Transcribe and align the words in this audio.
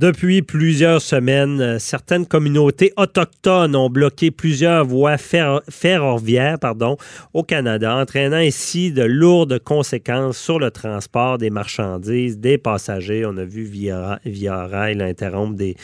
Depuis 0.00 0.40
plusieurs 0.40 1.02
semaines, 1.02 1.60
euh, 1.60 1.78
certaines 1.78 2.24
communautés 2.24 2.90
autochtones 2.96 3.76
ont 3.76 3.90
bloqué 3.90 4.30
plusieurs 4.30 4.82
voies 4.86 5.18
ferroviaires 5.18 6.56
au 7.34 7.42
Canada, 7.42 7.94
entraînant 7.96 8.38
ainsi 8.38 8.92
de 8.92 9.02
lourdes 9.02 9.58
conséquences 9.58 10.38
sur 10.38 10.58
le 10.58 10.70
transport 10.70 11.36
des 11.36 11.50
marchandises, 11.50 12.38
des 12.38 12.56
passagers. 12.56 13.26
On 13.26 13.36
a 13.36 13.44
vu 13.44 13.64
via, 13.64 14.18
via 14.24 14.66
rail 14.66 15.02
interrompre 15.02 15.56
des, 15.56 15.76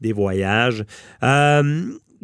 des 0.00 0.12
voyages. 0.12 0.84
Euh, 1.24 1.82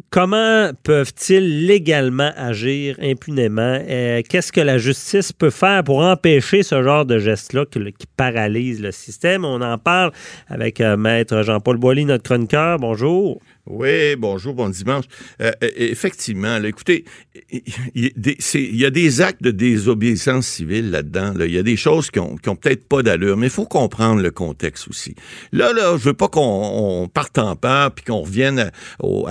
comment 0.09 0.71
peuvent-ils 0.83 1.65
légalement 1.65 2.31
agir 2.35 2.97
impunément? 3.01 3.79
Euh, 3.87 4.21
qu'est-ce 4.27 4.51
que 4.51 4.61
la 4.61 4.77
justice 4.77 5.31
peut 5.31 5.49
faire 5.49 5.83
pour 5.83 6.01
empêcher 6.01 6.63
ce 6.63 6.81
genre 6.83 7.05
de 7.05 7.19
geste-là 7.19 7.65
qui, 7.65 7.79
paralyse 8.17 8.81
le 8.81 8.91
système? 8.91 9.45
On 9.45 9.61
en 9.61 9.77
parle 9.77 10.11
avec 10.47 10.81
euh, 10.81 10.97
Maître 10.97 11.43
Jean-Paul 11.43 11.77
Boilly, 11.77 12.05
notre 12.05 12.23
chroniqueur. 12.23 12.77
Bonjour. 12.79 13.41
Oui, 13.73 14.17
bonjour, 14.17 14.53
bon 14.53 14.67
dimanche. 14.67 15.05
Euh, 15.41 15.49
euh, 15.63 15.69
effectivement, 15.77 16.61
écoutez, 16.61 17.05
il 17.49 18.75
y, 18.75 18.85
a 18.85 18.89
des 18.89 19.21
actes 19.21 19.41
de 19.41 19.51
désobéissance 19.51 20.45
civile 20.45 20.91
là-dedans. 20.91 21.33
Il 21.39 21.53
y 21.53 21.57
a 21.57 21.63
des 21.63 21.77
choses 21.77 22.11
qui 22.11 22.19
ont, 22.19 22.35
peut-être 22.35 22.85
pas 22.85 23.01
d'allure, 23.01 23.37
mais 23.37 23.47
il 23.47 23.51
faut 23.51 23.65
comprendre 23.65 24.21
le 24.21 24.29
contexte 24.29 24.89
aussi. 24.89 25.15
Là, 25.53 25.71
là, 25.71 25.95
je 25.97 26.03
veux 26.03 26.13
pas 26.13 26.27
qu'on 26.27 27.09
parte 27.13 27.37
en 27.37 27.55
peur 27.55 27.91
puis 27.91 28.03
qu'on 28.03 28.19
revienne 28.19 28.59
à, 28.59 28.71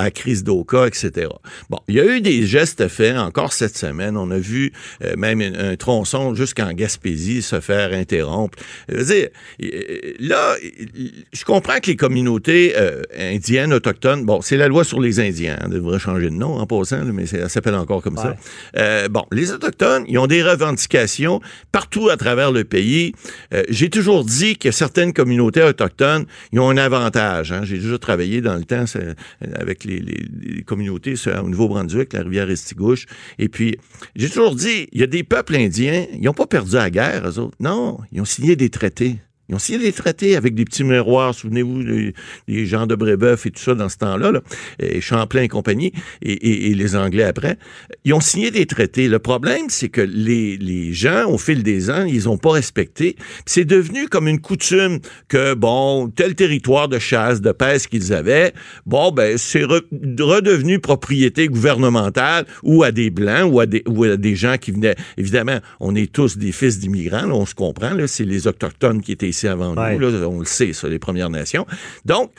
la 0.02 0.10
crise 0.10 0.42
d'Oka, 0.42 0.86
etc. 0.86 1.28
Bon, 1.68 1.78
il 1.88 1.96
y 1.96 2.00
a 2.00 2.06
eu 2.06 2.22
des 2.22 2.46
gestes 2.46 2.88
faits 2.88 3.18
encore 3.18 3.52
cette 3.52 3.76
semaine. 3.76 4.16
On 4.16 4.30
a 4.30 4.38
vu 4.38 4.72
euh, 5.04 5.16
même 5.18 5.42
un, 5.42 5.76
tronçon 5.76 6.34
jusqu'en 6.34 6.72
Gaspésie 6.72 7.42
se 7.42 7.60
faire 7.60 7.92
interrompre. 7.92 8.58
Je 8.88 8.96
veux 8.96 9.04
dire, 9.04 9.28
là, 10.18 10.56
je 11.30 11.44
comprends 11.44 11.78
que 11.78 11.88
les 11.88 11.96
communautés 11.96 12.74
indiennes, 13.18 13.74
autochtones, 13.74 14.24
bon, 14.30 14.40
c'est 14.42 14.56
la 14.56 14.68
loi 14.68 14.84
sur 14.84 15.00
les 15.00 15.18
Indiens. 15.18 15.58
On 15.64 15.68
devrait 15.68 15.98
changer 15.98 16.30
de 16.30 16.34
nom 16.34 16.58
en 16.58 16.64
passant, 16.64 17.04
mais 17.04 17.26
ça 17.26 17.48
s'appelle 17.48 17.74
encore 17.74 18.00
comme 18.00 18.16
ça. 18.16 18.36
Euh, 18.76 19.08
bon, 19.08 19.24
les 19.32 19.50
Autochtones, 19.50 20.04
ils 20.06 20.18
ont 20.18 20.28
des 20.28 20.44
revendications 20.44 21.40
partout 21.72 22.10
à 22.10 22.16
travers 22.16 22.52
le 22.52 22.62
pays. 22.62 23.12
Euh, 23.52 23.64
j'ai 23.68 23.90
toujours 23.90 24.24
dit 24.24 24.56
que 24.56 24.70
certaines 24.70 25.12
communautés 25.12 25.64
autochtones, 25.64 26.26
ils 26.52 26.60
ont 26.60 26.70
un 26.70 26.76
avantage. 26.76 27.50
Hein. 27.50 27.62
J'ai 27.64 27.78
déjà 27.78 27.98
travaillé 27.98 28.40
dans 28.40 28.54
le 28.54 28.64
temps 28.64 28.84
avec 29.56 29.82
les, 29.82 30.62
communautés 30.64 31.14
au 31.26 31.48
Nouveau-Brunswick, 31.48 32.12
la 32.12 32.22
rivière 32.22 32.48
Estigouche. 32.48 33.06
Et 33.40 33.48
puis, 33.48 33.78
j'ai 34.14 34.28
toujours 34.28 34.54
dit, 34.54 34.86
il 34.92 35.00
y 35.00 35.02
a 35.02 35.08
des 35.08 35.24
peuples 35.24 35.56
indiens, 35.56 36.06
ils 36.12 36.22
n'ont 36.22 36.34
pas 36.34 36.46
perdu 36.46 36.76
la 36.76 36.90
guerre, 36.90 37.28
eux 37.28 37.38
autres. 37.40 37.56
Non, 37.58 37.98
ils 38.12 38.20
ont 38.20 38.24
signé 38.24 38.54
des 38.54 38.70
traités. 38.70 39.16
Ils 39.50 39.54
ont 39.56 39.58
signé 39.58 39.80
des 39.80 39.92
traités 39.92 40.36
avec 40.36 40.54
des 40.54 40.64
petits 40.64 40.84
miroirs, 40.84 41.34
souvenez-vous, 41.34 41.82
les, 42.46 42.66
gens 42.66 42.86
de 42.86 42.94
Brébeuf 42.94 43.46
et 43.46 43.50
tout 43.50 43.60
ça 43.60 43.74
dans 43.74 43.88
ce 43.88 43.96
temps-là, 43.96 44.40
Champlain 45.00 45.42
et 45.42 45.48
compagnie, 45.48 45.92
et, 46.22 46.72
les 46.72 46.94
Anglais 46.94 47.24
après. 47.24 47.58
Ils 48.04 48.14
ont 48.14 48.20
signé 48.20 48.52
des 48.52 48.66
traités. 48.66 49.08
Le 49.08 49.18
problème, 49.18 49.64
c'est 49.68 49.88
que 49.88 50.02
les, 50.02 50.92
gens, 50.92 51.28
au 51.28 51.36
fil 51.36 51.64
des 51.64 51.90
ans, 51.90 52.04
ils 52.04 52.24
n'ont 52.24 52.38
pas 52.38 52.52
respecté. 52.52 53.16
C'est 53.44 53.64
devenu 53.64 54.06
comme 54.06 54.28
une 54.28 54.40
coutume 54.40 55.00
que, 55.26 55.54
bon, 55.54 56.08
tel 56.10 56.36
territoire 56.36 56.88
de 56.88 57.00
chasse, 57.00 57.40
de 57.40 57.50
pêche 57.50 57.88
qu'ils 57.88 58.12
avaient, 58.12 58.52
bon, 58.86 59.10
ben, 59.10 59.36
c'est 59.36 59.64
redevenu 59.64 60.78
propriété 60.78 61.48
gouvernementale 61.48 62.46
ou 62.62 62.84
à 62.84 62.92
des 62.92 63.10
Blancs 63.10 63.52
ou 63.52 63.58
à 63.58 63.66
des, 63.66 63.82
ou 63.88 64.04
à 64.04 64.16
des 64.16 64.36
gens 64.36 64.58
qui 64.58 64.70
venaient. 64.70 64.94
Évidemment, 65.16 65.58
on 65.80 65.96
est 65.96 66.12
tous 66.12 66.38
des 66.38 66.52
fils 66.52 66.78
d'immigrants, 66.78 67.28
on 67.32 67.46
se 67.46 67.56
comprend, 67.56 67.90
c'est 68.06 68.24
les 68.24 68.46
Autochtones 68.46 69.00
qui 69.00 69.10
étaient 69.10 69.28
ici 69.28 69.39
avant 69.48 69.74
nous. 69.74 70.24
on 70.24 70.38
le 70.40 70.44
sait, 70.44 70.72
ça, 70.72 70.88
les 70.88 70.98
Premières 70.98 71.30
Nations. 71.30 71.66
Donc, 72.04 72.32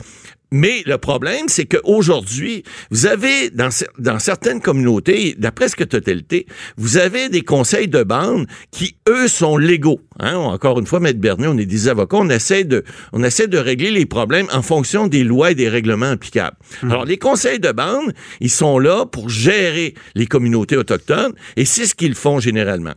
mais 0.52 0.82
le 0.84 0.98
problème, 0.98 1.46
c'est 1.48 1.64
qu'aujourd'hui, 1.64 2.62
vous 2.90 3.06
avez, 3.06 3.48
dans, 3.48 3.70
dans 3.98 4.18
certaines 4.18 4.60
communautés, 4.60 5.34
la 5.40 5.50
presque 5.50 5.88
totalité, 5.88 6.46
vous 6.76 6.98
avez 6.98 7.30
des 7.30 7.40
conseils 7.40 7.88
de 7.88 8.02
bande 8.02 8.46
qui, 8.70 8.96
eux, 9.08 9.28
sont 9.28 9.56
légaux. 9.56 10.02
Hein? 10.20 10.36
Encore 10.36 10.78
une 10.78 10.86
fois, 10.86 11.00
Maître 11.00 11.18
Bernier, 11.18 11.46
on 11.48 11.56
est 11.56 11.64
des 11.64 11.88
avocats, 11.88 12.18
on 12.18 12.28
essaie, 12.28 12.64
de, 12.64 12.84
on 13.14 13.24
essaie 13.24 13.48
de 13.48 13.56
régler 13.56 13.90
les 13.90 14.04
problèmes 14.04 14.46
en 14.52 14.60
fonction 14.60 15.06
des 15.06 15.24
lois 15.24 15.52
et 15.52 15.54
des 15.54 15.70
règlements 15.70 16.10
applicables. 16.10 16.58
Mmh. 16.82 16.90
Alors, 16.90 17.06
les 17.06 17.16
conseils 17.16 17.58
de 17.58 17.72
bande, 17.72 18.12
ils 18.40 18.50
sont 18.50 18.78
là 18.78 19.06
pour 19.06 19.30
gérer 19.30 19.94
les 20.14 20.26
communautés 20.26 20.76
autochtones, 20.76 21.32
et 21.56 21.64
c'est 21.64 21.86
ce 21.86 21.94
qu'ils 21.94 22.14
font 22.14 22.40
généralement. 22.40 22.92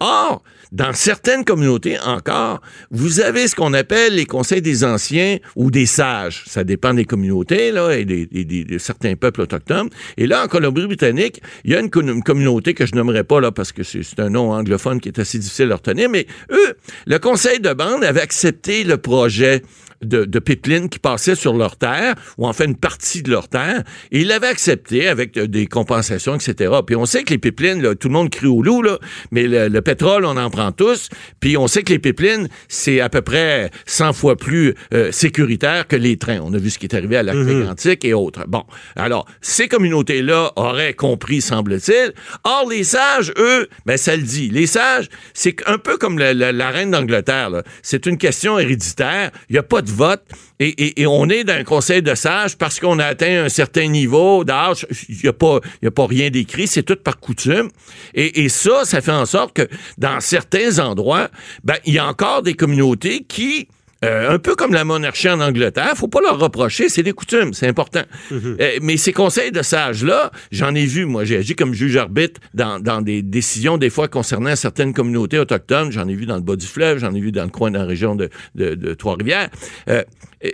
Or, 0.00 0.42
dans 0.72 0.92
certaines 0.92 1.44
communautés 1.44 1.98
encore, 2.00 2.60
vous 2.90 3.20
avez 3.20 3.48
ce 3.48 3.54
qu'on 3.54 3.74
appelle 3.74 4.14
les 4.14 4.24
conseils 4.24 4.62
des 4.62 4.84
anciens 4.84 5.38
ou 5.56 5.70
des 5.70 5.84
sages. 5.84 6.44
Ça 6.46 6.64
dépend 6.64 6.94
des 6.94 7.04
communautés 7.04 7.70
là, 7.70 7.90
et 7.92 8.04
des, 8.04 8.26
de 8.26 8.78
certains 8.78 9.14
peuples 9.16 9.42
autochtones. 9.42 9.90
Et 10.16 10.26
là, 10.26 10.44
en 10.44 10.48
Colombie-Britannique, 10.48 11.42
il 11.64 11.72
y 11.72 11.74
a 11.74 11.80
une, 11.80 11.90
communauté 11.90 12.74
que 12.74 12.86
je 12.86 12.94
nommerai 12.94 13.24
pas 13.24 13.40
là 13.40 13.52
parce 13.52 13.72
que 13.72 13.82
c'est 13.82 14.20
un 14.20 14.30
nom 14.30 14.52
anglophone 14.52 15.00
qui 15.00 15.08
est 15.08 15.18
assez 15.18 15.38
difficile 15.38 15.70
à 15.72 15.76
retenir, 15.76 16.08
mais 16.08 16.26
eux, 16.50 16.76
le 17.06 17.18
conseil 17.18 17.60
de 17.60 17.72
bande 17.72 18.04
avait 18.04 18.22
accepté 18.22 18.84
le 18.84 18.96
projet 18.96 19.62
de, 20.02 20.24
de 20.24 20.38
pipeline 20.38 20.88
qui 20.88 20.98
passaient 20.98 21.34
sur 21.34 21.54
leur 21.54 21.76
terre, 21.76 22.14
ou 22.38 22.46
en 22.46 22.52
fait 22.52 22.64
une 22.64 22.76
partie 22.76 23.22
de 23.22 23.30
leur 23.30 23.48
terre, 23.48 23.82
et 24.10 24.20
ils 24.20 24.28
l'avaient 24.28 24.48
accepté 24.48 25.08
avec 25.08 25.36
euh, 25.36 25.46
des 25.46 25.66
compensations, 25.66 26.34
etc. 26.34 26.72
Puis 26.86 26.96
on 26.96 27.06
sait 27.06 27.22
que 27.22 27.30
les 27.30 27.38
pipelines, 27.38 27.82
là, 27.82 27.94
tout 27.94 28.08
le 28.08 28.14
monde 28.14 28.30
crie 28.30 28.46
au 28.46 28.62
loup, 28.62 28.82
là, 28.82 28.98
mais 29.30 29.46
le, 29.46 29.80
pétrole, 29.80 30.24
on 30.24 30.36
en 30.36 30.50
prend 30.50 30.72
tous, 30.72 31.08
puis 31.40 31.56
on 31.56 31.66
sait 31.66 31.82
que 31.82 31.92
les 31.92 31.98
pipelines, 31.98 32.48
c'est 32.68 33.00
à 33.00 33.08
peu 33.08 33.22
près 33.22 33.70
100 33.86 34.12
fois 34.12 34.36
plus 34.36 34.74
euh, 34.94 35.12
sécuritaire 35.12 35.86
que 35.86 35.96
les 35.96 36.16
trains. 36.16 36.40
On 36.42 36.52
a 36.54 36.58
vu 36.58 36.70
ce 36.70 36.78
qui 36.78 36.86
est 36.86 36.94
arrivé 36.94 37.16
à 37.16 37.22
lac 37.22 37.34
mm 37.34 37.74
et 38.02 38.14
autres. 38.14 38.44
Bon, 38.46 38.64
alors, 38.96 39.26
ces 39.40 39.68
communautés-là 39.68 40.52
auraient 40.56 40.94
compris, 40.94 41.40
semble-t-il. 41.40 42.12
Or, 42.44 42.68
les 42.68 42.84
sages, 42.84 43.32
eux, 43.38 43.68
ben 43.86 43.96
ça 43.96 44.16
le 44.16 44.22
dit. 44.22 44.48
Les 44.50 44.66
sages, 44.66 45.08
c'est 45.34 45.56
un 45.66 45.78
peu 45.78 45.96
comme 45.96 46.18
la, 46.18 46.32
la 46.34 46.70
reine 46.70 46.90
d'Angleterre. 46.90 47.50
C'est 47.82 48.06
une 48.06 48.18
question 48.18 48.58
héréditaire. 48.58 49.30
Il 49.48 49.54
n'y 49.54 49.58
a 49.58 49.62
pas 49.62 49.82
de 49.82 49.89
vote 49.92 50.22
et, 50.62 51.06
on 51.06 51.28
est 51.30 51.44
dans 51.44 51.54
un 51.54 51.64
conseil 51.64 52.02
de 52.02 52.14
sages 52.14 52.56
parce 52.56 52.78
qu'on 52.80 52.98
a 52.98 53.06
atteint 53.06 53.44
un 53.44 53.48
certain 53.48 53.86
niveau 53.86 54.44
d'âge. 54.44 54.86
Il 55.08 55.16
n'y 55.22 55.28
a, 55.28 55.32
pas, 55.32 55.58
a 55.84 55.90
pas 55.90 56.06
rien 56.06 56.28
d'écrit, 56.28 56.66
c'est 56.66 56.82
tout 56.82 56.96
par 56.96 57.18
coutume. 57.18 57.70
Et, 58.14 58.48
ça, 58.50 58.84
ça 58.84 59.00
fait 59.00 59.10
en 59.10 59.24
sorte 59.24 59.54
que 59.54 59.68
dans 59.96 60.20
certains 60.20 60.78
endroits, 60.78 61.28
ben, 61.64 61.76
il 61.86 61.94
y 61.94 61.98
a 61.98 62.06
encore 62.06 62.42
des 62.42 62.54
communautés 62.54 63.24
qui 63.26 63.68
euh, 64.04 64.30
un 64.30 64.38
peu 64.38 64.54
comme 64.54 64.72
la 64.72 64.84
monarchie 64.84 65.28
en 65.28 65.40
Angleterre, 65.40 65.92
faut 65.94 66.08
pas 66.08 66.20
leur 66.20 66.38
reprocher, 66.38 66.88
c'est 66.88 67.02
des 67.02 67.12
coutumes, 67.12 67.52
c'est 67.52 67.68
important. 67.68 68.02
Mhm. 68.30 68.56
Euh, 68.60 68.78
mais 68.80 68.96
ces 68.96 69.12
conseils 69.12 69.52
de 69.52 69.62
sages-là, 69.62 70.30
j'en 70.50 70.74
ai 70.74 70.86
vu, 70.86 71.04
moi, 71.04 71.24
j'ai 71.24 71.36
agi 71.36 71.54
comme 71.54 71.74
juge-arbitre 71.74 72.40
dans, 72.54 72.80
dans, 72.80 73.02
des 73.02 73.22
décisions, 73.22 73.76
des 73.76 73.90
fois 73.90 74.08
concernant 74.08 74.56
certaines 74.56 74.94
communautés 74.94 75.38
autochtones, 75.38 75.92
j'en 75.92 76.08
ai 76.08 76.14
vu 76.14 76.24
dans 76.24 76.36
le 76.36 76.42
bas 76.42 76.56
du 76.56 76.66
fleuve, 76.66 76.98
j'en 76.98 77.14
ai 77.14 77.20
vu 77.20 77.30
dans 77.30 77.44
le 77.44 77.50
coin 77.50 77.70
de 77.70 77.78
la 77.78 77.84
région 77.84 78.14
de, 78.14 78.30
de, 78.54 78.74
de 78.74 78.94
Trois-Rivières. 78.94 79.50
Euh, 79.88 80.02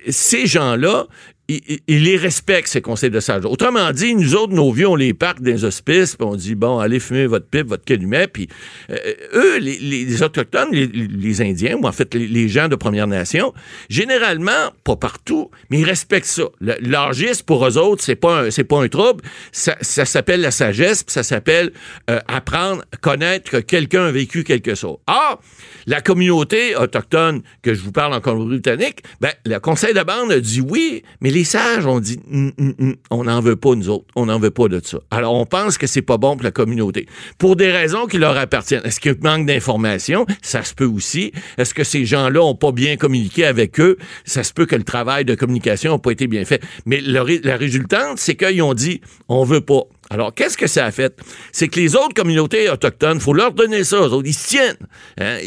ces 0.09 0.47
gens-là, 0.47 1.07
ils, 1.49 1.81
les 2.03 2.17
respectent, 2.17 2.69
ces 2.69 2.81
conseils 2.81 3.11
de 3.11 3.21
sages. 3.21 3.45
Autrement 3.45 3.93
dit, 3.93 4.15
nous 4.15 4.35
autres, 4.35 4.53
nos 4.53 4.73
vieux, 4.73 4.89
on 4.89 4.97
les 4.97 5.15
parque 5.15 5.41
dans 5.41 5.51
les 5.51 5.65
hospices, 5.65 6.17
puis 6.17 6.27
on 6.27 6.35
dit, 6.35 6.55
bon, 6.55 6.79
allez 6.79 6.99
fumer 6.99 7.27
votre 7.27 7.47
pipe, 7.47 7.69
votre 7.69 7.85
calumet, 7.85 8.27
puis 8.27 8.49
euh, 8.91 8.97
eux, 9.35 9.59
les, 9.59 10.23
Autochtones, 10.23 10.71
les, 10.73 11.43
Indiens, 11.43 11.77
ou 11.77 11.87
en 11.87 11.93
fait, 11.93 12.15
les, 12.15 12.49
gens 12.49 12.69
de 12.69 12.77
Première 12.77 13.07
Nation, 13.07 13.53
généralement, 13.89 14.73
pas 14.83 14.97
partout, 14.97 15.51
mais 15.71 15.81
ils 15.81 15.85
respectent 15.85 16.27
ça. 16.27 16.45
L'argiste, 16.61 17.45
pour 17.45 17.67
eux 17.67 17.79
autres, 17.79 18.03
c'est 18.03 18.17
pas 18.17 18.45
pas 18.69 18.83
un 18.83 18.89
trouble, 18.89 19.23
ça, 19.53 19.77
s'appelle 19.81 20.41
la 20.41 20.51
sagesse, 20.51 21.05
puis 21.05 21.13
ça 21.13 21.23
s'appelle 21.23 21.73
euh, 22.11 22.19
apprendre, 22.27 22.83
connaître 23.01 23.51
que 23.51 23.57
quelqu'un 23.59 24.07
a 24.07 24.11
vécu 24.11 24.43
quelque 24.45 24.75
chose. 24.75 24.97
Or, 25.07 25.41
la 25.87 26.01
communauté 26.01 26.75
autochtone 26.77 27.43
que 27.63 27.75
je 27.75 27.81
vous 27.81 27.93
parle 27.93 28.15
en 28.15 28.21
Colombie-Britannique, 28.21 29.03
ben, 29.21 29.33
le 29.45 29.59
conseil 29.59 29.95
de 29.95 30.03
bande 30.03 30.33
dit 30.35 30.61
oui, 30.61 31.03
mais 31.21 31.31
les 31.37 31.45
sages 31.45 31.85
ont 31.85 32.01
dit, 32.01 32.19
hum, 32.33 32.51
hum, 32.59 32.75
hum, 32.81 32.97
on 33.11 33.25
n'en 33.25 33.43
veut 33.43 33.57
pas, 33.57 33.75
nous 33.75 33.91
autres. 33.91 34.07
On 34.17 34.25
n'en 34.25 34.39
veut 34.39 34.51
pas 34.51 34.69
de 34.69 34.81
ça. 34.83 34.99
Alors, 35.11 35.35
on 35.35 35.45
pense 35.45 35.77
que 35.77 35.87
c'est 35.87 36.01
pas 36.01 36.17
bon 36.17 36.35
pour 36.35 36.45
la 36.45 36.51
communauté. 36.51 37.07
Pour 37.37 37.57
des 37.57 37.71
raisons 37.71 38.07
qui 38.07 38.17
leur 38.17 38.39
appartiennent. 38.39 38.81
Est-ce 38.85 39.01
qu'il 39.01 39.17
manque 39.21 39.45
d'informations? 39.47 40.25
Ça 40.41 40.63
se 40.63 40.73
peut 40.73 40.87
aussi. 40.87 41.33
Est-ce 41.59 41.75
que 41.75 41.85
ces 41.85 42.07
gens-là 42.07 42.41
ont 42.41 42.55
pas 42.55 42.73
bien 42.73 42.97
communiqué 42.97 43.45
avec 43.45 43.79
eux? 43.81 43.99
Ça 44.25 44.45
se 44.45 44.55
peut 44.55 44.65
que 44.65 44.77
le 44.77 44.83
travail 44.83 45.27
de 45.27 45.35
communication 45.35 45.93
n'a 45.93 45.99
pas 45.99 46.13
été 46.13 46.27
bien 46.27 46.47
fait. 46.47 46.63
Mais 46.87 47.03
la 47.03 47.23
résultante, 47.23 48.17
c'est 48.17 48.35
qu'ils 48.35 48.63
ont 48.63 48.73
dit, 48.73 49.03
on 49.29 49.45
veut 49.45 49.61
pas. 49.61 49.83
Alors, 50.11 50.35
qu'est-ce 50.35 50.57
que 50.57 50.67
ça 50.67 50.87
a 50.87 50.91
fait? 50.91 51.19
C'est 51.53 51.69
que 51.69 51.81
les 51.81 51.97
autres 51.97 52.15
communautés 52.15 52.71
autochtones, 52.71 53.21
faut 53.21 53.33
leur 53.33 53.53
donner 53.53 53.83
ça, 53.85 53.97
eux 53.97 54.13
autres, 54.13 54.27
ils 54.27 54.35
se 54.35 54.49
tiennent. 54.49 54.77
Hein? 55.21 55.39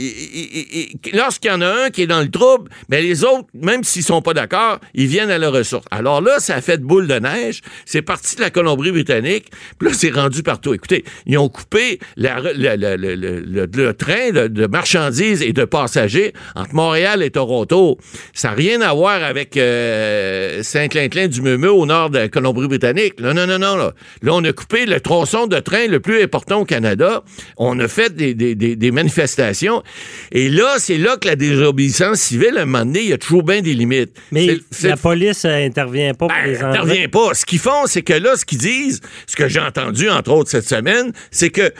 Lorsqu'il 1.14 1.52
y 1.52 1.54
en 1.54 1.62
a 1.62 1.86
un 1.86 1.90
qui 1.90 2.02
est 2.04 2.08
dans 2.08 2.22
le 2.22 2.30
trouble, 2.30 2.70
mais 2.90 3.02
les 3.02 3.24
autres, 3.24 3.48
même 3.54 3.84
s'ils 3.84 4.04
sont 4.04 4.22
pas 4.22 4.34
d'accord, 4.34 4.80
ils 4.94 5.08
viennent 5.08 5.32
à 5.32 5.38
leur 5.38 5.54
ressource. 5.54 5.86
Alors 5.92 6.22
là, 6.22 6.40
ça 6.40 6.56
a 6.56 6.62
fait 6.62 6.82
boule 6.82 7.08
de 7.08 7.20
neige, 7.20 7.62
c'est 7.86 8.02
parti 8.02 8.36
de 8.36 8.42
la 8.42 8.50
Colombie-Britannique, 8.50 9.50
puis 9.78 9.90
là, 9.90 9.94
c'est 9.94 10.12
rendu 10.12 10.44
partout. 10.44 10.74
Écoutez, 10.74 11.06
ils 11.26 11.38
ont 11.38 11.50
coupé 11.50 12.00
le, 12.18 13.92
train 13.92 14.32
de, 14.32 14.68
marchandises 14.68 15.42
et 15.42 15.54
de 15.54 15.64
passagers 15.66 16.34
entre 16.56 16.74
Montréal 16.74 17.24
et 17.24 17.32
Toronto. 17.32 17.98
Ça 18.34 18.50
n'a 18.50 18.56
rien 18.56 18.82
à 18.82 18.94
voir 18.94 19.24
avec 19.24 19.56
euh, 19.58 20.64
Saint-Clinclin 20.64 21.28
du 21.28 21.42
Meumeux 21.42 21.72
au 21.72 21.86
nord 21.86 22.10
de 22.10 22.20
la 22.20 22.28
Colombie-Britannique. 22.28 23.20
Non, 23.20 23.34
non, 23.34 23.48
non, 23.48 23.60
non. 23.60 23.78
Là. 23.78 23.94
là, 24.22 24.34
on 24.34 24.44
a 24.44 24.49
coupé 24.54 24.86
le 24.86 25.00
tronçon 25.00 25.48
de 25.48 25.60
train 25.60 25.88
le 25.88 26.00
plus 26.00 26.22
important 26.22 26.62
au 26.62 26.66
Canada. 26.66 27.24
On 27.58 27.80
a 27.80 27.88
fait 27.88 28.16
des, 28.16 28.34
des, 28.34 28.56
des, 28.56 28.92
manifestations. 28.92 29.84
Et 30.32 30.50
là, 30.50 30.76
c'est 30.78 30.98
là 30.98 31.18
que 31.18 31.28
la 31.28 31.36
désobéissance 31.36 32.20
civile, 32.20 32.58
à 32.58 32.62
un 32.62 32.66
moment 32.66 32.86
donné, 32.86 33.02
il 33.02 33.10
y 33.10 33.14
a 33.14 33.18
toujours 33.18 33.44
bien 33.44 33.62
des 33.62 33.74
limites. 33.74 34.16
Mais 34.32 34.58
la 34.84 34.98
police 34.98 35.46
n'intervient 35.46 36.14
pas 36.14 36.28
pour 36.28 36.30
ben, 36.30 36.46
les 36.46 36.62
intervient 36.62 37.08
pas. 37.08 37.34
Ce 37.34 37.46
qu'ils 37.46 37.60
font, 37.60 37.86
c'est 37.86 38.02
que 38.02 38.14
là, 38.14 38.36
ce 38.36 38.46
qu'ils 38.46 38.60
disent, 38.60 39.02
ce 39.28 39.36
que 39.36 39.48
j'ai 39.48 39.60
entendu, 39.60 40.10
entre 40.10 40.32
autres, 40.32 40.50
cette 40.50 40.68
semaine, 40.68 41.12
c'est 41.32 41.50
que 41.50 41.74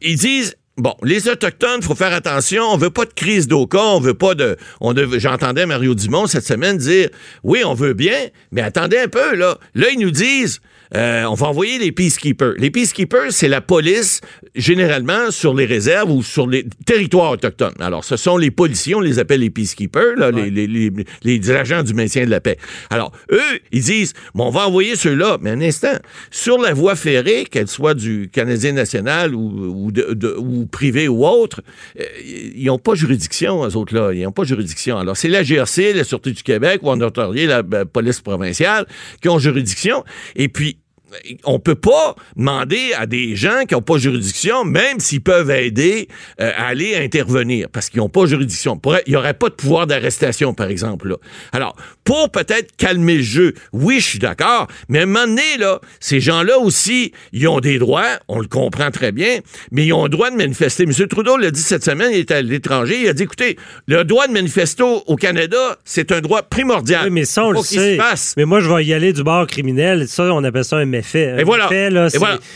ils 0.00 0.16
disent 0.16 0.56
Bon, 0.76 0.96
les 1.04 1.28
Autochtones, 1.28 1.82
faut 1.82 1.94
faire 1.94 2.12
attention. 2.12 2.64
On 2.64 2.76
veut 2.76 2.90
pas 2.90 3.04
de 3.04 3.12
crise 3.12 3.46
d'Oka. 3.46 3.78
On 3.78 4.00
veut 4.00 4.14
pas 4.14 4.34
de. 4.34 4.56
On 4.80 4.92
J'entendais 5.18 5.66
Mario 5.66 5.94
Dumont 5.94 6.26
cette 6.26 6.44
semaine 6.44 6.78
dire 6.78 7.10
Oui, 7.44 7.62
on 7.64 7.74
veut 7.74 7.94
bien, 7.94 8.26
mais 8.50 8.60
attendez 8.60 8.98
un 8.98 9.06
peu, 9.06 9.36
là. 9.36 9.56
Là, 9.74 9.86
ils 9.92 10.00
nous 10.00 10.10
disent 10.10 10.60
euh, 10.96 11.24
on 11.24 11.34
va 11.34 11.48
envoyer 11.48 11.78
les 11.78 11.92
peacekeepers. 11.92 12.54
Les 12.58 12.70
peacekeepers, 12.70 13.32
c'est 13.32 13.48
la 13.48 13.60
police, 13.60 14.20
généralement, 14.54 15.30
sur 15.30 15.54
les 15.54 15.64
réserves 15.64 16.10
ou 16.10 16.22
sur 16.22 16.46
les 16.46 16.66
territoires 16.86 17.32
autochtones. 17.32 17.74
Alors, 17.80 18.04
ce 18.04 18.16
sont 18.16 18.36
les 18.36 18.50
policiers, 18.50 18.94
on 18.94 19.00
les 19.00 19.18
appelle 19.18 19.40
les 19.40 19.50
peacekeepers, 19.50 20.16
là, 20.16 20.30
les, 20.30 20.50
les, 20.50 20.90
les, 21.22 21.50
agents 21.50 21.82
du 21.82 21.94
maintien 21.94 22.24
de 22.24 22.30
la 22.30 22.40
paix. 22.40 22.56
Alors, 22.90 23.12
eux, 23.30 23.60
ils 23.72 23.82
disent, 23.82 24.12
bon, 24.34 24.46
on 24.46 24.50
va 24.50 24.66
envoyer 24.66 24.96
ceux-là, 24.96 25.38
mais 25.40 25.50
un 25.50 25.60
instant, 25.60 25.94
sur 26.30 26.58
la 26.58 26.72
voie 26.72 26.96
ferrée, 26.96 27.44
qu'elle 27.50 27.68
soit 27.68 27.94
du 27.94 28.28
Canadien 28.32 28.72
national 28.72 29.34
ou, 29.34 29.86
ou, 29.86 29.92
de, 29.92 30.36
ou 30.38 30.66
privé 30.66 31.08
ou 31.08 31.26
autre, 31.26 31.62
euh, 32.00 32.04
ils 32.54 32.66
n'ont 32.66 32.78
pas 32.78 32.94
juridiction, 32.94 33.64
eux 33.64 33.76
autres-là. 33.76 34.12
Ils 34.12 34.22
n'ont 34.22 34.32
pas 34.32 34.44
juridiction. 34.44 34.98
Alors, 34.98 35.16
c'est 35.16 35.28
la 35.28 35.42
GRC, 35.42 35.92
la 35.92 36.04
Sûreté 36.04 36.32
du 36.32 36.42
Québec 36.42 36.80
ou 36.82 36.90
en 36.90 36.96
la, 36.96 37.62
la 37.70 37.84
police 37.84 38.20
provinciale 38.20 38.86
qui 39.20 39.28
ont 39.28 39.38
juridiction. 39.38 40.04
Et 40.36 40.48
puis, 40.48 40.78
on 41.44 41.58
peut 41.58 41.74
pas 41.74 42.14
demander 42.36 42.92
à 42.96 43.06
des 43.06 43.36
gens 43.36 43.64
qui 43.68 43.74
n'ont 43.74 43.82
pas 43.82 43.98
juridiction, 43.98 44.64
même 44.64 45.00
s'ils 45.00 45.22
peuvent 45.22 45.50
aider, 45.50 46.08
euh, 46.40 46.50
à 46.56 46.68
aller 46.68 46.96
intervenir, 46.96 47.68
parce 47.70 47.90
qu'ils 47.90 48.00
n'ont 48.00 48.08
pas 48.08 48.26
juridiction. 48.26 48.80
Il 49.06 49.10
n'y 49.10 49.16
aurait 49.16 49.34
pas 49.34 49.48
de 49.48 49.54
pouvoir 49.54 49.86
d'arrestation, 49.86 50.54
par 50.54 50.68
exemple. 50.68 51.08
Là. 51.08 51.16
Alors, 51.52 51.76
pour 52.04 52.30
peut-être 52.30 52.76
calmer 52.76 53.16
le 53.16 53.22
jeu, 53.22 53.54
oui, 53.72 54.00
je 54.00 54.06
suis 54.06 54.18
d'accord, 54.18 54.68
mais 54.88 55.00
à 55.00 55.02
un 55.02 55.06
moment 55.06 55.26
donné, 55.26 55.56
là, 55.58 55.80
ces 56.00 56.20
gens-là 56.20 56.58
aussi, 56.58 57.12
ils 57.32 57.46
ont 57.48 57.60
des 57.60 57.78
droits, 57.78 58.18
on 58.28 58.40
le 58.40 58.46
comprend 58.46 58.90
très 58.90 59.12
bien, 59.12 59.38
mais 59.70 59.86
ils 59.86 59.92
ont 59.92 60.04
le 60.04 60.10
droit 60.10 60.30
de 60.30 60.36
manifester. 60.36 60.84
M. 60.84 60.92
Trudeau 61.08 61.36
l'a 61.36 61.50
dit 61.50 61.62
cette 61.62 61.84
semaine, 61.84 62.10
il 62.12 62.18
était 62.18 62.34
à 62.34 62.42
l'étranger, 62.42 63.00
il 63.02 63.08
a 63.08 63.12
dit, 63.12 63.22
écoutez, 63.24 63.56
le 63.86 64.04
droit 64.04 64.26
de 64.26 64.32
manifester 64.32 64.82
au 64.82 65.16
Canada, 65.16 65.78
c'est 65.84 66.12
un 66.12 66.20
droit 66.20 66.42
primordial. 66.42 67.04
Oui, 67.04 67.10
mais 67.10 67.24
ça, 67.24 67.44
on 67.44 67.52
le 67.52 67.60
sait. 67.60 67.98
Mais 68.36 68.44
moi, 68.44 68.60
je 68.60 68.68
vais 68.68 68.84
y 68.84 68.92
aller 68.92 69.12
du 69.12 69.22
bord 69.22 69.46
criminel. 69.46 70.08
Ça, 70.08 70.24
on 70.32 70.44
appelle 70.44 70.64
ça 70.64 70.76
un 70.76 70.84
fait. 71.04 71.40
Et 71.40 71.44
voilà. 71.44 71.68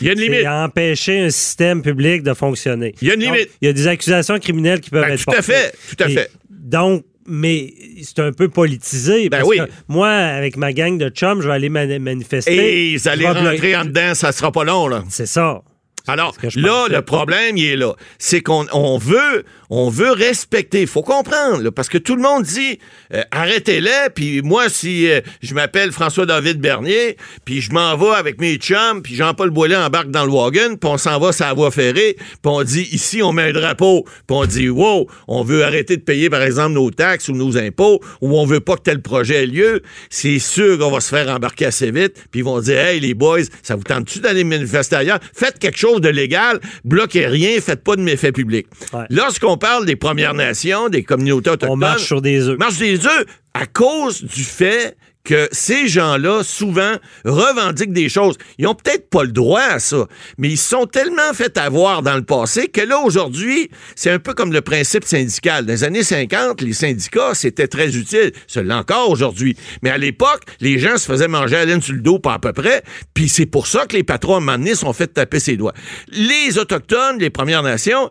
Il 0.00 0.06
y 0.06 0.10
a 0.10 0.12
une 0.12 0.20
limite. 0.20 0.46
empêcher 0.46 1.20
un 1.20 1.30
système 1.30 1.82
public 1.82 2.22
de 2.22 2.34
fonctionner. 2.34 2.94
Il 3.00 3.08
y 3.08 3.10
a 3.10 3.14
une 3.14 3.20
limite. 3.20 3.50
il 3.60 3.66
y 3.66 3.68
a 3.68 3.72
des 3.72 3.86
accusations 3.86 4.38
criminelles 4.38 4.80
qui 4.80 4.90
peuvent 4.90 5.04
ben, 5.06 5.14
être 5.14 5.24
Tout 5.24 5.36
à 5.36 5.42
fait. 5.42 5.72
Tout 5.96 6.04
à 6.04 6.08
fait. 6.08 6.30
Donc, 6.50 7.04
mais 7.28 7.74
c'est 8.02 8.20
un 8.20 8.32
peu 8.32 8.48
politisé. 8.48 9.28
Ben 9.28 9.42
oui. 9.44 9.60
moi, 9.86 10.08
avec 10.08 10.56
ma 10.56 10.72
gang 10.72 10.96
de 10.96 11.10
chums, 11.10 11.42
je 11.42 11.48
vais 11.48 11.54
aller 11.54 11.68
manifester. 11.68 12.54
Et 12.54 12.92
ils 12.92 13.08
allaient 13.08 13.28
rentrer 13.28 13.76
en 13.76 13.84
dedans, 13.84 14.14
ça 14.14 14.32
sera 14.32 14.50
pas 14.50 14.64
long, 14.64 14.88
là. 14.88 15.04
C'est 15.08 15.26
ça. 15.26 15.62
Alors, 16.08 16.34
là, 16.56 16.86
le 16.88 17.02
problème, 17.02 17.56
il 17.56 17.66
est 17.66 17.76
là. 17.76 17.94
C'est 18.18 18.40
qu'on 18.40 18.66
on 18.72 18.96
veut, 18.96 19.44
on 19.68 19.90
veut 19.90 20.12
respecter. 20.12 20.80
Il 20.80 20.86
faut 20.86 21.02
comprendre, 21.02 21.68
parce 21.70 21.88
que 21.88 21.98
tout 21.98 22.16
le 22.16 22.22
monde 22.22 22.44
dit 22.44 22.78
euh, 23.12 23.22
arrêtez-les. 23.30 24.08
Puis 24.14 24.40
moi, 24.42 24.68
si 24.68 25.10
euh, 25.10 25.20
je 25.42 25.54
m'appelle 25.54 25.92
François-David 25.92 26.60
Bernier, 26.60 27.16
puis 27.44 27.60
je 27.60 27.72
m'en 27.72 27.96
vais 27.96 28.16
avec 28.16 28.40
mes 28.40 28.56
chums, 28.56 29.02
puis 29.02 29.14
Jean-Paul 29.14 29.50
Boilet 29.50 29.76
embarque 29.76 30.10
dans 30.10 30.24
le 30.24 30.32
wagon, 30.32 30.76
puis 30.76 30.90
on 30.90 30.96
s'en 30.96 31.18
va 31.18 31.32
sur 31.32 31.44
la 31.44 31.52
voie 31.52 31.70
ferrée, 31.70 32.16
puis 32.18 32.38
on 32.44 32.62
dit 32.62 32.88
ici, 32.92 33.22
on 33.22 33.32
met 33.32 33.42
un 33.42 33.52
drapeau, 33.52 34.04
puis 34.26 34.36
on 34.36 34.46
dit 34.46 34.68
wow, 34.68 35.06
on 35.26 35.42
veut 35.42 35.64
arrêter 35.64 35.96
de 35.96 36.02
payer, 36.02 36.30
par 36.30 36.42
exemple, 36.42 36.72
nos 36.72 36.90
taxes 36.90 37.28
ou 37.28 37.32
nos 37.32 37.58
impôts, 37.58 38.00
ou 38.22 38.38
on 38.38 38.46
veut 38.46 38.60
pas 38.60 38.76
que 38.76 38.82
tel 38.82 39.02
projet 39.02 39.44
ait 39.44 39.46
lieu, 39.46 39.82
c'est 40.08 40.38
sûr 40.38 40.78
qu'on 40.78 40.90
va 40.90 41.00
se 41.00 41.10
faire 41.10 41.28
embarquer 41.28 41.66
assez 41.66 41.90
vite, 41.90 42.14
puis 42.30 42.40
ils 42.40 42.44
vont 42.44 42.60
dire 42.60 42.78
hey, 42.78 43.00
les 43.00 43.14
boys, 43.14 43.42
ça 43.62 43.76
vous 43.76 43.82
tente-tu 43.82 44.20
d'aller 44.20 44.44
manifester 44.44 44.96
ailleurs? 44.96 45.20
Faites 45.34 45.58
quelque 45.58 45.78
chose 45.78 45.97
de 46.00 46.08
légal, 46.08 46.60
bloquez 46.84 47.26
rien, 47.26 47.60
faites 47.60 47.82
pas 47.82 47.96
de 47.96 48.02
méfaits 48.02 48.32
publics. 48.32 48.66
Lorsqu'on 49.10 49.56
parle 49.56 49.86
des 49.86 49.96
Premières 49.96 50.34
Nations, 50.34 50.88
des 50.88 51.02
communautés 51.02 51.50
autochtones... 51.50 51.70
On 51.70 51.76
marche 51.76 52.04
sur 52.04 52.22
des 52.22 52.48
œufs. 52.48 52.58
Marche 52.58 52.78
des 52.78 53.06
œufs 53.06 53.26
à 53.54 53.66
cause 53.66 54.22
du 54.22 54.44
fait 54.44 54.96
que 55.28 55.46
ces 55.52 55.88
gens-là, 55.88 56.42
souvent, 56.42 56.94
revendiquent 57.26 57.92
des 57.92 58.08
choses. 58.08 58.36
Ils 58.56 58.66
ont 58.66 58.74
peut-être 58.74 59.10
pas 59.10 59.24
le 59.24 59.32
droit 59.32 59.60
à 59.60 59.78
ça, 59.78 60.06
mais 60.38 60.48
ils 60.48 60.56
sont 60.56 60.86
tellement 60.86 61.34
fait 61.34 61.58
avoir 61.58 62.02
dans 62.02 62.16
le 62.16 62.22
passé 62.22 62.68
que 62.68 62.80
là, 62.80 62.98
aujourd'hui, 63.00 63.68
c'est 63.94 64.10
un 64.10 64.18
peu 64.18 64.32
comme 64.32 64.54
le 64.54 64.62
principe 64.62 65.04
syndical. 65.04 65.66
Dans 65.66 65.72
les 65.74 65.84
années 65.84 66.02
50, 66.02 66.62
les 66.62 66.72
syndicats, 66.72 67.34
c'était 67.34 67.68
très 67.68 67.94
utile. 67.94 68.32
C'est 68.46 68.72
encore 68.72 69.10
aujourd'hui. 69.10 69.54
Mais 69.82 69.90
à 69.90 69.98
l'époque, 69.98 70.44
les 70.60 70.78
gens 70.78 70.96
se 70.96 71.04
faisaient 71.04 71.28
manger 71.28 71.56
à 71.56 71.66
laine 71.66 71.82
sur 71.82 71.94
le 71.94 72.00
dos, 72.00 72.18
pas 72.18 72.32
à 72.32 72.38
peu 72.38 72.54
près, 72.54 72.82
puis 73.12 73.28
c'est 73.28 73.44
pour 73.44 73.66
ça 73.66 73.84
que 73.84 73.96
les 73.96 74.04
patrons, 74.04 74.36
à 74.36 74.74
sont 74.74 74.94
fait 74.94 75.08
taper 75.08 75.40
ses 75.40 75.58
doigts. 75.58 75.74
Les 76.10 76.58
Autochtones, 76.58 77.18
les 77.18 77.28
Premières 77.28 77.62
Nations, 77.62 78.08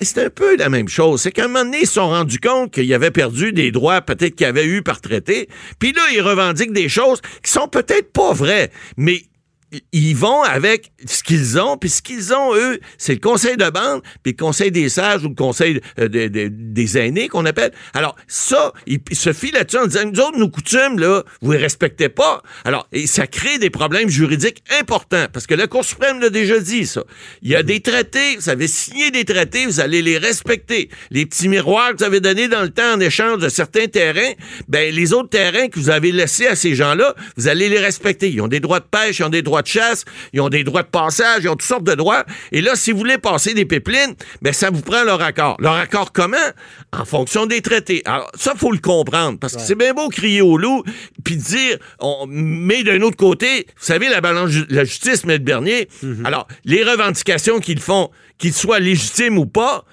c'est 0.00 0.24
un 0.24 0.30
peu 0.30 0.56
la 0.56 0.68
même 0.68 0.88
chose. 0.88 1.22
C'est 1.22 1.32
qu'à 1.32 1.44
un 1.44 1.48
moment 1.48 1.64
donné, 1.64 1.80
ils 1.82 1.86
se 1.86 1.94
sont 1.94 2.08
rendus 2.08 2.40
compte 2.40 2.72
qu'ils 2.72 2.92
avaient 2.94 3.10
perdu 3.10 3.52
des 3.52 3.70
droits 3.70 4.00
peut-être 4.00 4.34
qu'ils 4.34 4.46
avaient 4.46 4.66
eu 4.66 4.82
par 4.82 5.00
traité. 5.00 5.48
Puis 5.78 5.92
là, 5.92 6.02
ils 6.12 6.20
revendiquent 6.20 6.72
des 6.72 6.88
choses 6.88 7.20
qui 7.42 7.52
sont 7.52 7.68
peut-être 7.68 8.12
pas 8.12 8.32
vraies, 8.32 8.70
mais 8.96 9.22
ils 9.92 10.14
vont 10.14 10.42
avec 10.42 10.92
ce 11.06 11.22
qu'ils 11.22 11.58
ont, 11.58 11.76
puis 11.76 11.88
ce 11.88 12.02
qu'ils 12.02 12.34
ont, 12.34 12.54
eux, 12.54 12.78
c'est 12.98 13.14
le 13.14 13.20
conseil 13.20 13.56
de 13.56 13.70
bande, 13.70 14.02
puis 14.22 14.32
le 14.32 14.42
conseil 14.42 14.70
des 14.70 14.88
sages 14.88 15.24
ou 15.24 15.28
le 15.28 15.34
conseil 15.34 15.80
euh, 15.98 16.08
des 16.08 16.98
aînés 16.98 17.28
qu'on 17.28 17.46
appelle. 17.46 17.72
Alors, 17.94 18.16
ça, 18.26 18.72
ils, 18.86 19.00
se 19.12 19.32
fient 19.32 19.52
là-dessus 19.52 19.78
en 19.78 19.86
disant, 19.86 20.10
nous 20.10 20.20
autres, 20.20 20.38
nos 20.38 20.48
coutumes, 20.48 20.98
là, 20.98 21.22
vous 21.40 21.52
les 21.52 21.58
respectez 21.58 22.08
pas. 22.08 22.42
Alors, 22.64 22.88
ça 23.06 23.26
crée 23.26 23.58
des 23.58 23.70
problèmes 23.70 24.08
juridiques 24.08 24.62
importants, 24.80 25.26
parce 25.32 25.46
que 25.46 25.54
la 25.54 25.66
Cour 25.66 25.84
suprême 25.84 26.20
l'a 26.20 26.30
déjà 26.30 26.58
dit, 26.58 26.86
ça. 26.86 27.04
Il 27.40 27.50
y 27.50 27.56
a 27.56 27.62
des 27.62 27.80
traités, 27.80 28.36
vous 28.36 28.48
avez 28.50 28.68
signé 28.68 29.10
des 29.10 29.24
traités, 29.24 29.66
vous 29.66 29.80
allez 29.80 30.02
les 30.02 30.18
respecter. 30.18 30.90
Les 31.10 31.24
petits 31.24 31.48
miroirs 31.48 31.92
que 31.92 31.98
vous 31.98 32.04
avez 32.04 32.20
donnés 32.20 32.48
dans 32.48 32.62
le 32.62 32.70
temps 32.70 32.94
en 32.94 33.00
échange 33.00 33.38
de 33.38 33.48
certains 33.48 33.86
terrains, 33.86 34.32
ben, 34.68 34.94
les 34.94 35.12
autres 35.12 35.30
terrains 35.30 35.68
que 35.68 35.78
vous 35.78 35.90
avez 35.90 36.12
laissés 36.12 36.46
à 36.46 36.56
ces 36.56 36.74
gens-là, 36.74 37.14
vous 37.36 37.48
allez 37.48 37.68
les 37.68 37.78
respecter. 37.78 38.30
Ils 38.30 38.40
ont 38.40 38.48
des 38.48 38.60
droits 38.60 38.80
de 38.80 38.84
pêche, 38.84 39.18
ils 39.20 39.24
ont 39.24 39.30
des 39.30 39.42
droits 39.42 39.61
de 39.62 39.66
chasse, 39.66 40.04
ils 40.32 40.40
ont 40.40 40.48
des 40.48 40.64
droits 40.64 40.82
de 40.82 40.88
passage, 40.88 41.44
ils 41.44 41.48
ont 41.48 41.52
toutes 41.52 41.62
sortes 41.62 41.84
de 41.84 41.94
droits. 41.94 42.24
Et 42.50 42.60
là, 42.60 42.76
si 42.76 42.92
vous 42.92 42.98
voulez 42.98 43.18
passer 43.18 43.54
des 43.54 43.64
pipelines, 43.64 44.14
ben 44.42 44.52
ça 44.52 44.70
vous 44.70 44.82
prend 44.82 45.04
leur 45.04 45.22
accord. 45.22 45.56
Leur 45.60 45.74
accord 45.74 46.12
comment? 46.12 46.36
En 46.92 47.04
fonction 47.04 47.46
des 47.46 47.62
traités. 47.62 48.02
Alors, 48.04 48.30
ça, 48.34 48.54
faut 48.56 48.72
le 48.72 48.78
comprendre, 48.78 49.38
parce 49.38 49.56
que 49.56 49.62
c'est 49.62 49.74
bien 49.74 49.94
beau 49.94 50.08
crier 50.08 50.42
au 50.42 50.58
loup, 50.58 50.82
puis 51.24 51.36
dire, 51.36 51.78
on, 52.00 52.26
mais 52.28 52.82
d'un 52.82 53.00
autre 53.00 53.16
côté, 53.16 53.66
vous 53.78 53.84
savez, 53.84 54.08
la 54.08 54.20
balance, 54.20 54.50
la 54.68 54.84
justice, 54.84 55.22
M. 55.26 55.38
Bernier, 55.38 55.88
mhm. 56.02 56.26
alors, 56.26 56.46
les 56.64 56.84
revendications 56.84 57.60
qu'ils 57.60 57.80
font, 57.80 58.10
qu'ils 58.38 58.52
soient 58.52 58.80
légitimes 58.80 59.38
ou 59.38 59.46
pas, 59.46 59.84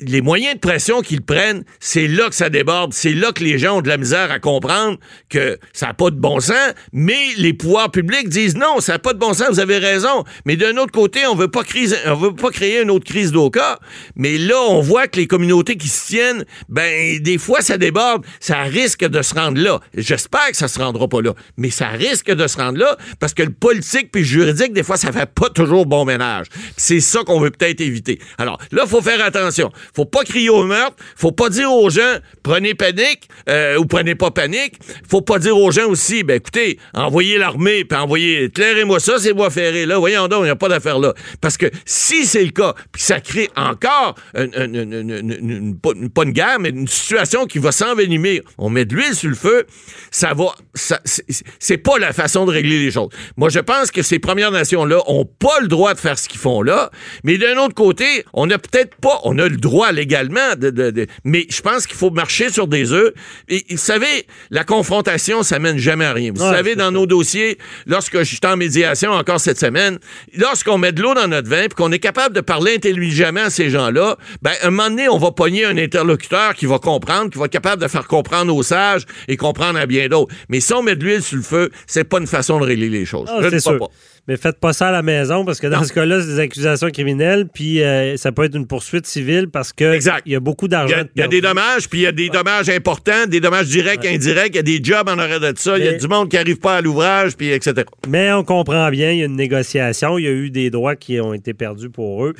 les 0.00 0.20
moyens 0.20 0.54
de 0.54 0.60
pression 0.60 1.02
qu'ils 1.02 1.22
prennent, 1.22 1.64
c'est 1.80 2.08
là 2.08 2.28
que 2.28 2.34
ça 2.34 2.50
déborde. 2.50 2.92
C'est 2.92 3.12
là 3.12 3.32
que 3.32 3.42
les 3.42 3.58
gens 3.58 3.78
ont 3.78 3.82
de 3.82 3.88
la 3.88 3.96
misère 3.96 4.30
à 4.30 4.38
comprendre 4.38 4.98
que 5.28 5.58
ça 5.72 5.86
n'a 5.88 5.94
pas 5.94 6.10
de 6.10 6.16
bon 6.16 6.40
sens. 6.40 6.74
Mais 6.92 7.18
les 7.36 7.52
pouvoirs 7.52 7.90
publics 7.90 8.28
disent 8.28 8.56
non, 8.56 8.80
ça 8.80 8.92
n'a 8.92 8.98
pas 8.98 9.12
de 9.12 9.18
bon 9.18 9.34
sens, 9.34 9.48
vous 9.50 9.60
avez 9.60 9.78
raison. 9.78 10.24
Mais 10.44 10.56
d'un 10.56 10.76
autre 10.76 10.92
côté, 10.92 11.26
on 11.26 11.32
on 11.32 12.14
veut 12.16 12.34
pas 12.34 12.50
créer 12.50 12.82
une 12.82 12.90
autre 12.90 13.04
crise 13.04 13.32
d'Oka. 13.32 13.78
Mais 14.16 14.38
là, 14.38 14.60
on 14.68 14.80
voit 14.80 15.08
que 15.08 15.18
les 15.18 15.26
communautés 15.26 15.76
qui 15.76 15.88
se 15.88 16.06
tiennent, 16.06 16.44
ben, 16.68 17.18
des 17.20 17.38
fois, 17.38 17.62
ça 17.62 17.78
déborde. 17.78 18.24
Ça 18.40 18.62
risque 18.62 19.04
de 19.04 19.22
se 19.22 19.34
rendre 19.34 19.60
là. 19.60 19.80
J'espère 19.96 20.50
que 20.50 20.56
ça 20.56 20.68
se 20.68 20.78
rendra 20.78 21.08
pas 21.08 21.22
là. 21.22 21.34
Mais 21.56 21.70
ça 21.70 21.88
risque 21.88 22.30
de 22.30 22.46
se 22.46 22.56
rendre 22.56 22.78
là 22.78 22.96
parce 23.18 23.34
que 23.34 23.42
le 23.42 23.52
politique 23.52 24.10
puis 24.12 24.22
le 24.22 24.28
juridique, 24.28 24.72
des 24.72 24.82
fois, 24.82 24.96
ça 24.96 25.12
fait 25.12 25.30
pas 25.32 25.48
toujours 25.48 25.86
bon 25.86 26.04
ménage. 26.04 26.46
C'est 26.76 27.00
ça 27.00 27.20
qu'on 27.24 27.40
veut 27.40 27.50
peut-être 27.50 27.80
éviter. 27.80 28.18
Alors, 28.38 28.58
là, 28.70 28.82
il 28.84 28.88
faut 28.88 29.02
faire 29.02 29.24
attention. 29.24 29.69
Attention, 29.70 29.90
faut 29.94 30.04
pas 30.04 30.24
crier 30.24 30.50
au 30.50 30.64
meurtre, 30.64 30.96
faut 31.16 31.32
pas 31.32 31.48
dire 31.48 31.72
aux 31.72 31.90
gens 31.90 32.18
prenez 32.42 32.74
panique 32.74 33.28
euh, 33.48 33.76
ou 33.78 33.84
prenez 33.86 34.14
pas 34.14 34.30
panique. 34.30 34.74
Faut 35.08 35.22
pas 35.22 35.38
dire 35.38 35.56
aux 35.56 35.70
gens 35.70 35.86
aussi, 35.86 36.22
ben 36.22 36.36
écoutez, 36.36 36.78
envoyez 36.94 37.38
l'armée, 37.38 37.84
puis 37.84 37.98
envoyez, 37.98 38.44
éclairez-moi 38.44 39.00
ça, 39.00 39.18
c'est 39.18 39.32
voies 39.32 39.50
ferrées 39.50 39.86
là. 39.86 39.98
Voyons 39.98 40.28
donc, 40.28 40.40
il 40.40 40.44
n'y 40.44 40.50
a 40.50 40.56
pas 40.56 40.68
d'affaire 40.68 40.98
là. 40.98 41.14
Parce 41.40 41.56
que 41.56 41.66
si 41.84 42.26
c'est 42.26 42.44
le 42.44 42.50
cas, 42.50 42.74
puis 42.92 43.02
ça 43.02 43.20
crée 43.20 43.50
encore 43.56 44.14
une, 44.34 45.78
pas 45.80 46.22
une 46.22 46.32
guerre, 46.32 46.58
mais 46.60 46.70
une 46.70 46.88
situation 46.88 47.46
qui 47.46 47.58
va 47.58 47.72
s'envenimer, 47.72 48.42
on 48.58 48.70
met 48.70 48.84
de 48.84 48.94
l'huile 48.94 49.14
sur 49.14 49.28
le 49.28 49.36
feu, 49.36 49.66
ça 50.10 50.34
va, 50.34 50.46
c'est 50.74 51.78
pas 51.78 51.98
la 51.98 52.12
façon 52.12 52.46
de 52.46 52.52
régler 52.52 52.78
les 52.78 52.90
choses. 52.90 53.10
Moi, 53.36 53.48
je 53.48 53.60
pense 53.60 53.90
que 53.90 54.02
ces 54.02 54.18
Premières 54.18 54.50
Nations-là 54.50 55.02
ont 55.06 55.24
pas 55.24 55.60
le 55.60 55.68
droit 55.68 55.94
de 55.94 55.98
faire 55.98 56.18
ce 56.18 56.28
qu'ils 56.28 56.40
font 56.40 56.62
là, 56.62 56.90
mais 57.24 57.38
d'un 57.38 57.56
autre 57.58 57.74
côté, 57.74 58.24
on 58.32 58.46
n'a 58.46 58.58
peut-être 58.58 58.94
pas, 58.96 59.20
on 59.24 59.38
a 59.38 59.48
le 59.48 59.56
droit 59.60 59.92
légalement, 59.92 60.56
de, 60.56 61.06
mais 61.24 61.46
je 61.48 61.60
pense 61.60 61.86
qu'il 61.86 61.96
faut 61.96 62.10
marcher 62.10 62.50
sur 62.50 62.66
des 62.66 62.92
œufs. 62.92 63.12
Et 63.48 63.64
vous 63.70 63.76
savez, 63.76 64.26
la 64.50 64.64
confrontation, 64.64 65.42
ça 65.42 65.58
mène 65.58 65.78
jamais 65.78 66.04
à 66.04 66.12
rien. 66.12 66.32
Vous 66.34 66.40
savez, 66.40 66.74
dans 66.76 66.90
nos 66.90 67.06
dossiers, 67.06 67.58
lorsque 67.86 68.18
je 68.18 68.24
suis 68.24 68.40
en 68.44 68.56
médiation 68.56 69.12
encore 69.12 69.40
cette 69.40 69.58
semaine, 69.58 69.98
lorsqu'on 70.36 70.78
met 70.78 70.92
de 70.92 71.02
l'eau 71.02 71.14
dans 71.14 71.28
notre 71.28 71.48
vin, 71.48 71.66
puis 71.66 71.76
qu'on 71.76 71.92
est 71.92 71.98
capable 71.98 72.34
de 72.34 72.40
parler 72.40 72.74
intelligemment 72.74 73.44
à 73.44 73.50
ces 73.50 73.70
gens-là, 73.70 74.16
ben, 74.42 74.52
un 74.62 74.70
moment 74.70 74.90
donné, 74.90 75.08
on 75.08 75.18
va 75.18 75.30
pogner 75.30 75.64
un 75.64 75.76
interlocuteur 75.76 76.54
qui 76.54 76.66
va 76.66 76.78
comprendre, 76.78 77.30
qui 77.30 77.38
va 77.38 77.44
être 77.46 77.52
capable 77.52 77.82
de 77.82 77.88
faire 77.88 78.06
comprendre 78.06 78.54
aux 78.54 78.62
sages 78.62 79.04
et 79.28 79.36
comprendre 79.36 79.78
à 79.78 79.86
bien 79.86 80.08
d'autres. 80.08 80.34
Mais 80.48 80.60
si 80.60 80.72
on 80.72 80.82
met 80.82 80.96
de 80.96 81.04
l'huile 81.04 81.22
sur 81.22 81.36
le 81.36 81.42
feu, 81.42 81.70
c'est 81.86 82.04
pas 82.04 82.18
une 82.18 82.26
façon 82.26 82.58
de 82.60 82.64
régler 82.64 82.88
les 82.88 83.04
choses. 83.04 83.28
Ah, 83.30 83.40
c'est 83.50 83.60
Pas. 83.78 83.88
Mais 84.28 84.36
faites 84.36 84.58
pas 84.60 84.72
ça 84.72 84.88
à 84.88 84.92
la 84.92 85.02
maison 85.02 85.44
parce 85.44 85.60
que 85.60 85.66
dans 85.66 85.82
ce 85.82 85.92
cas-là, 85.92 86.20
c'est 86.20 86.28
des 86.28 86.38
accusations 86.38 86.90
criminelles, 86.90 87.48
puis 87.52 87.82
euh, 87.82 88.16
ça 88.16 88.32
peut 88.32 88.44
être 88.44 88.54
une 88.54 88.66
poursuite 88.66 89.06
civile 89.06 89.48
parce 89.48 89.72
que 89.72 89.98
il 90.26 90.32
y 90.32 90.36
a 90.36 90.40
beaucoup 90.40 90.68
d'argent. 90.68 91.02
Il 91.16 91.20
y, 91.20 91.24
a 91.24 91.28
des 91.28 91.40
dommages, 91.40 91.88
puis 91.88 92.00
il 92.00 92.02
y 92.02 92.06
a 92.06 92.12
des 92.12 92.28
dommages 92.28 92.68
importants, 92.68 93.26
des 93.26 93.40
dommages 93.40 93.68
directs, 93.68 94.04
indirects, 94.04 94.54
il 94.54 94.56
y 94.56 94.58
a 94.58 94.62
des 94.62 94.80
jobs 94.82 95.08
en 95.08 95.18
arrêt 95.18 95.40
de 95.40 95.52
ça, 95.56 95.78
il 95.78 95.84
y 95.84 95.88
a 95.88 95.94
du 95.94 96.08
monde 96.08 96.28
qui 96.28 96.36
n'arrive 96.36 96.58
pas 96.58 96.76
à 96.76 96.80
l'ouvrage, 96.80 97.36
puis 97.36 97.50
etc. 97.50 97.86
Mais 98.08 98.32
on 98.32 98.44
comprend 98.44 98.88
bien, 98.90 99.10
il 99.12 99.18
y 99.18 99.22
a 99.22 99.26
une 99.26 99.36
négociation, 99.36 100.18
il 100.18 100.24
y 100.24 100.28
a 100.28 100.32
eu 100.32 100.50
des 100.50 100.70
droits 100.70 100.96
qui 100.96 101.20
ont 101.20 101.34
été 101.34 101.54
perdus 101.54 101.90
pour 101.90 102.26
eux. 102.26 102.34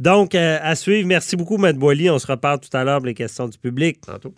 Donc, 0.00 0.34
euh, 0.34 0.58
à 0.62 0.74
suivre. 0.76 1.06
Merci 1.06 1.36
beaucoup, 1.36 1.58
Matt 1.58 1.76
Boily. 1.76 2.08
On 2.08 2.18
se 2.18 2.26
reparle 2.26 2.58
tout 2.60 2.74
à 2.74 2.84
l'heure 2.84 2.98
pour 2.98 3.06
les 3.06 3.14
questions 3.14 3.46
du 3.46 3.58
public. 3.58 4.00
Tantôt. 4.00 4.34